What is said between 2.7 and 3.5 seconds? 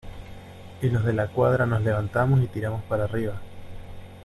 para arriba.